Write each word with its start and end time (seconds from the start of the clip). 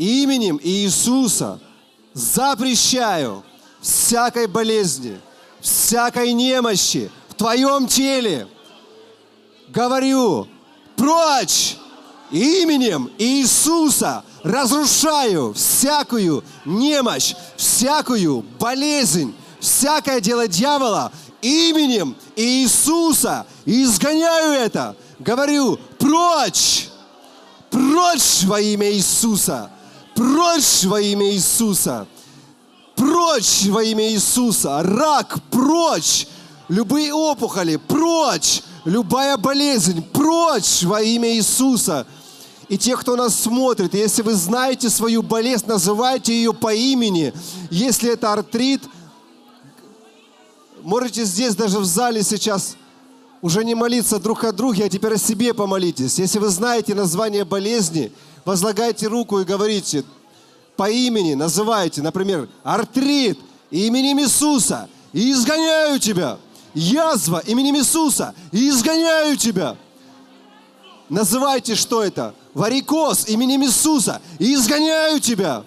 именем 0.00 0.58
Иисуса 0.62 1.60
запрещаю 2.14 3.44
всякой 3.82 4.46
болезни, 4.46 5.20
всякой 5.60 6.32
немощи 6.32 7.10
в 7.28 7.34
твоем 7.34 7.86
теле. 7.86 8.48
Говорю, 9.68 10.48
прочь 10.96 11.76
именем 12.30 13.10
Иисуса 13.18 14.24
разрушаю 14.42 15.52
всякую 15.52 16.44
немощь, 16.64 17.34
всякую 17.56 18.42
болезнь, 18.58 19.34
всякое 19.60 20.20
дело 20.22 20.48
дьявола 20.48 21.12
именем 21.42 22.16
Иисуса. 22.36 23.46
Изгоняю 23.66 24.52
это. 24.52 24.96
Говорю, 25.18 25.78
прочь, 25.98 26.88
прочь 27.68 28.44
во 28.44 28.58
имя 28.62 28.90
Иисуса, 28.90 29.70
прочь 30.20 30.84
во 30.84 31.00
имя 31.00 31.32
Иисуса, 31.32 32.06
прочь 32.94 33.64
во 33.68 33.82
имя 33.82 34.06
Иисуса, 34.10 34.82
рак, 34.82 35.38
прочь, 35.50 36.26
любые 36.68 37.14
опухоли, 37.14 37.76
прочь, 37.76 38.60
любая 38.84 39.38
болезнь, 39.38 40.02
прочь 40.02 40.82
во 40.82 41.00
имя 41.00 41.34
Иисуса. 41.34 42.06
И 42.68 42.76
те, 42.76 42.98
кто 42.98 43.16
нас 43.16 43.34
смотрит, 43.34 43.94
если 43.94 44.20
вы 44.20 44.34
знаете 44.34 44.90
свою 44.90 45.22
болезнь, 45.22 45.64
называйте 45.66 46.34
ее 46.34 46.52
по 46.52 46.74
имени. 46.74 47.32
Если 47.70 48.12
это 48.12 48.34
артрит, 48.34 48.82
можете 50.82 51.24
здесь 51.24 51.54
даже 51.54 51.78
в 51.78 51.86
зале 51.86 52.22
сейчас 52.22 52.76
уже 53.40 53.64
не 53.64 53.74
молиться 53.74 54.18
друг 54.18 54.44
о 54.44 54.52
друге, 54.52 54.84
а 54.84 54.88
теперь 54.90 55.14
о 55.14 55.18
себе 55.18 55.54
помолитесь. 55.54 56.18
Если 56.18 56.38
вы 56.38 56.50
знаете 56.50 56.94
название 56.94 57.46
болезни, 57.46 58.12
возлагайте 58.44 59.06
руку 59.06 59.40
и 59.40 59.44
говорите 59.44 60.04
по 60.76 60.88
имени, 60.90 61.34
называйте, 61.34 62.00
например, 62.00 62.48
артрит 62.62 63.38
именем 63.70 64.20
Иисуса, 64.20 64.88
и 65.12 65.30
изгоняю 65.32 65.98
тебя. 65.98 66.38
Язва 66.72 67.42
именем 67.46 67.76
Иисуса, 67.76 68.34
и 68.52 68.68
изгоняю 68.68 69.36
тебя. 69.36 69.76
Называйте, 71.08 71.74
что 71.74 72.02
это? 72.02 72.34
Варикоз 72.54 73.28
именем 73.28 73.64
Иисуса, 73.64 74.22
и 74.38 74.54
изгоняю 74.54 75.20
тебя. 75.20 75.64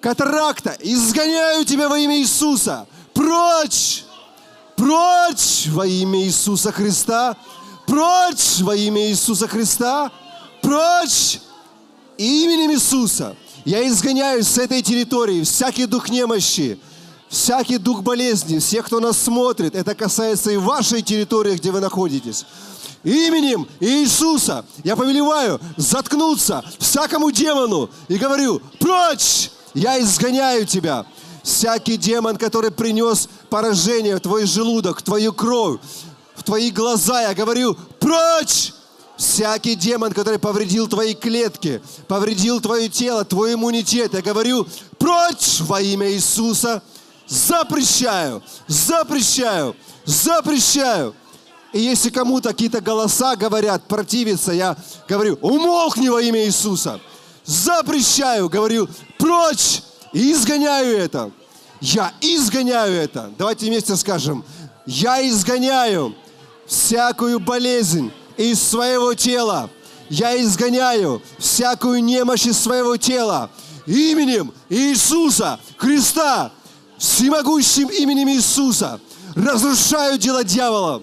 Катаракта, 0.00 0.76
изгоняю 0.80 1.64
тебя 1.64 1.88
во 1.88 1.98
имя 1.98 2.18
Иисуса. 2.18 2.86
Прочь! 3.14 4.04
Прочь 4.74 5.66
во 5.68 5.86
имя 5.86 6.22
Иисуса 6.22 6.72
Христа! 6.72 7.36
Прочь 7.86 8.60
во 8.60 8.74
имя 8.74 9.08
Иисуса 9.08 9.48
Христа! 9.48 10.10
Прочь! 10.66 11.38
Именем 12.18 12.72
Иисуса 12.72 13.36
я 13.64 13.86
изгоняю 13.86 14.42
с 14.42 14.58
этой 14.58 14.82
территории 14.82 15.44
всякий 15.44 15.86
дух 15.86 16.08
немощи, 16.08 16.76
всякий 17.28 17.78
дух 17.78 18.02
болезни, 18.02 18.58
всех, 18.58 18.86
кто 18.86 18.98
нас 18.98 19.16
смотрит. 19.16 19.76
Это 19.76 19.94
касается 19.94 20.50
и 20.50 20.56
вашей 20.56 21.02
территории, 21.02 21.54
где 21.54 21.70
вы 21.70 21.78
находитесь. 21.78 22.46
Именем 23.04 23.68
Иисуса 23.78 24.64
я 24.82 24.96
повелеваю 24.96 25.60
заткнуться 25.76 26.64
всякому 26.80 27.30
демону 27.30 27.88
и 28.08 28.16
говорю, 28.16 28.60
прочь, 28.80 29.52
я 29.72 30.00
изгоняю 30.00 30.66
тебя. 30.66 31.06
Всякий 31.44 31.96
демон, 31.96 32.36
который 32.36 32.72
принес 32.72 33.28
поражение 33.50 34.16
в 34.16 34.20
твой 34.20 34.46
желудок, 34.46 34.98
в 34.98 35.02
твою 35.04 35.32
кровь, 35.32 35.78
в 36.34 36.42
твои 36.42 36.72
глаза, 36.72 37.22
я 37.22 37.34
говорю, 37.34 37.76
прочь! 38.00 38.72
Всякий 39.36 39.74
демон, 39.74 40.14
который 40.14 40.38
повредил 40.38 40.88
твои 40.88 41.12
клетки, 41.12 41.82
повредил 42.08 42.58
твое 42.58 42.88
тело, 42.88 43.22
твой 43.22 43.52
иммунитет, 43.52 44.14
я 44.14 44.22
говорю, 44.22 44.66
прочь 44.98 45.60
во 45.60 45.78
имя 45.78 46.10
Иисуса, 46.10 46.82
запрещаю, 47.28 48.42
запрещаю, 48.66 49.76
запрещаю. 50.06 51.14
И 51.74 51.80
если 51.80 52.08
кому-то 52.08 52.48
какие-то 52.48 52.80
голоса 52.80 53.36
говорят, 53.36 53.86
противиться, 53.86 54.52
я 54.52 54.74
говорю, 55.06 55.38
умолкни 55.42 56.08
во 56.08 56.22
имя 56.22 56.46
Иисуса. 56.46 56.98
Запрещаю, 57.44 58.48
говорю, 58.48 58.88
прочь 59.18 59.82
изгоняю 60.14 60.96
это. 60.96 61.30
Я 61.82 62.10
изгоняю 62.22 62.94
это. 62.94 63.30
Давайте 63.36 63.66
вместе 63.66 63.96
скажем. 63.96 64.46
Я 64.86 65.28
изгоняю 65.28 66.14
всякую 66.66 67.38
болезнь 67.38 68.10
из 68.36 68.62
своего 68.62 69.14
тела. 69.14 69.70
Я 70.08 70.40
изгоняю 70.40 71.22
всякую 71.38 72.02
немощь 72.02 72.46
из 72.46 72.58
своего 72.58 72.96
тела. 72.96 73.50
Именем 73.86 74.52
Иисуса 74.68 75.58
Христа, 75.76 76.52
всемогущим 76.98 77.88
именем 77.88 78.28
Иисуса, 78.28 79.00
разрушаю 79.34 80.18
дело 80.18 80.44
дьявола. 80.44 81.02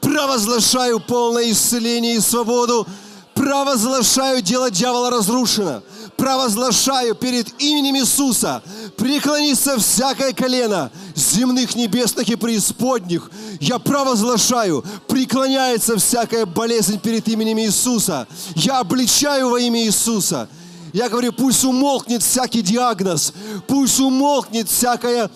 Провозглашаю 0.00 1.00
полное 1.00 1.50
исцеление 1.50 2.16
и 2.16 2.20
свободу. 2.20 2.86
Провозглашаю 3.34 4.42
дело 4.42 4.70
дьявола 4.70 5.10
разрушено 5.10 5.82
провозглашаю 6.20 7.14
перед 7.14 7.48
именем 7.62 7.96
Иисуса, 7.96 8.62
преклонится 8.98 9.78
всякое 9.78 10.34
колено 10.34 10.90
земных, 11.14 11.74
небесных 11.74 12.28
и 12.28 12.36
преисподних. 12.36 13.30
Я 13.58 13.78
провозглашаю, 13.78 14.84
преклоняется 15.08 15.96
всякая 15.96 16.44
болезнь 16.44 17.00
перед 17.00 17.26
именем 17.26 17.58
Иисуса. 17.60 18.28
Я 18.54 18.80
обличаю 18.80 19.48
во 19.48 19.58
имя 19.58 19.82
Иисуса. 19.82 20.46
Я 20.92 21.08
говорю, 21.08 21.32
пусть 21.32 21.64
умолкнет 21.64 22.22
всякий 22.22 22.60
диагноз, 22.60 23.32
пусть 23.66 23.98
умолкнет 23.98 24.68
всякое 24.68 25.30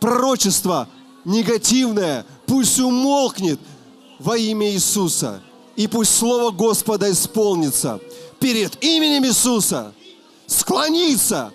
пророчество 0.00 0.88
негативное, 1.24 2.26
пусть 2.46 2.80
умолкнет 2.80 3.60
во 4.18 4.36
имя 4.36 4.72
Иисуса. 4.72 5.40
И 5.76 5.86
пусть 5.86 6.16
Слово 6.16 6.50
Господа 6.50 7.12
исполнится 7.12 8.00
перед 8.40 8.82
именем 8.82 9.24
Иисуса 9.24 9.92
склониться 10.50 11.52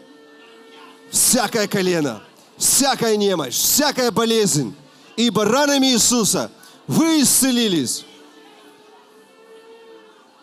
всякое 1.12 1.68
колено, 1.68 2.24
всякая 2.58 3.18
немощь, 3.18 3.54
всякая 3.54 4.10
болезнь, 4.10 4.74
ибо 5.18 5.44
ранами 5.44 5.88
Иисуса 5.88 6.50
вы 6.88 7.22
исцелились. 7.22 8.06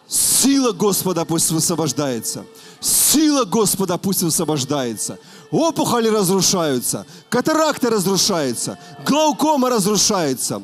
Сила 0.06 0.72
Господа 0.72 1.24
пусть 1.24 1.50
высвобождается. 1.50 2.44
Сила 2.80 3.44
Господа 3.44 3.96
пусть 3.96 4.22
высвобождается. 4.22 5.18
Опухоли 5.50 6.08
разрушаются, 6.08 7.06
катаракта 7.30 7.88
разрушается, 7.88 8.78
глаукома 9.06 9.70
разрушается, 9.70 10.62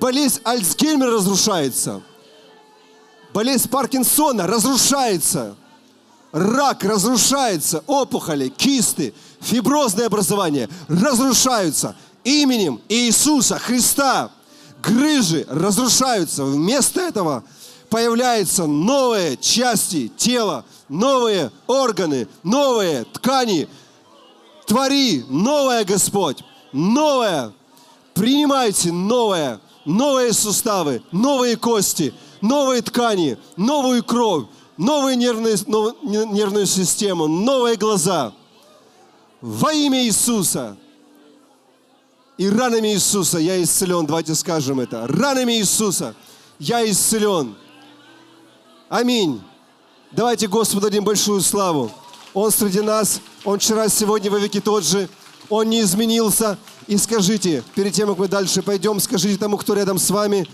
болезнь 0.00 0.40
Альцгеймера 0.42 1.12
разрушается, 1.12 2.02
болезнь 3.32 3.68
Паркинсона 3.68 4.48
разрушается– 4.48 5.54
рак 6.32 6.84
разрушается, 6.84 7.84
опухоли, 7.86 8.48
кисты, 8.48 9.14
фиброзное 9.40 10.06
образование 10.06 10.68
разрушаются 10.88 11.94
именем 12.24 12.80
Иисуса 12.88 13.58
Христа. 13.58 14.30
Грыжи 14.82 15.46
разрушаются. 15.48 16.44
Вместо 16.44 17.00
этого 17.00 17.44
появляются 17.88 18.66
новые 18.66 19.36
части 19.36 20.08
тела, 20.16 20.64
новые 20.88 21.52
органы, 21.66 22.26
новые 22.42 23.04
ткани. 23.04 23.68
Твори 24.66 25.24
новое, 25.28 25.84
Господь, 25.84 26.42
новое. 26.72 27.52
Принимайте 28.14 28.90
новое, 28.92 29.60
новые 29.84 30.32
суставы, 30.32 31.02
новые 31.12 31.56
кости, 31.56 32.12
новые 32.40 32.82
ткани, 32.82 33.38
новую 33.56 34.02
кровь, 34.02 34.46
новую 34.82 35.16
нервную, 35.16 35.56
нов, 35.66 35.94
нервную 36.02 36.66
систему, 36.66 37.28
новые 37.28 37.76
глаза. 37.76 38.32
Во 39.40 39.72
имя 39.72 40.04
Иисуса. 40.04 40.76
И 42.36 42.48
ранами 42.48 42.88
Иисуса 42.88 43.38
я 43.38 43.62
исцелен. 43.62 44.06
Давайте 44.06 44.34
скажем 44.34 44.80
это. 44.80 45.06
Ранами 45.06 45.52
Иисуса 45.52 46.14
я 46.58 46.88
исцелен. 46.88 47.54
Аминь. 48.88 49.40
Давайте 50.10 50.48
Господу 50.48 50.82
дадим 50.82 51.04
большую 51.04 51.40
славу. 51.40 51.90
Он 52.34 52.50
среди 52.50 52.80
нас. 52.80 53.20
Он 53.44 53.58
вчера, 53.58 53.88
сегодня, 53.88 54.30
во 54.30 54.38
веки 54.38 54.60
тот 54.60 54.84
же. 54.84 55.08
Он 55.48 55.68
не 55.68 55.80
изменился. 55.80 56.58
И 56.88 56.96
скажите, 56.96 57.62
перед 57.74 57.92
тем, 57.92 58.08
как 58.08 58.18
мы 58.18 58.28
дальше 58.28 58.62
пойдем, 58.62 58.98
скажите 58.98 59.38
тому, 59.38 59.56
кто 59.58 59.74
рядом 59.74 59.98
с 59.98 60.10
вами, 60.10 60.48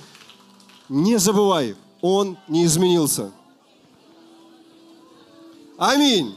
не 0.88 1.18
забывай, 1.18 1.76
Он 2.02 2.36
не 2.48 2.64
изменился. 2.64 3.30
Аминь. 5.78 6.36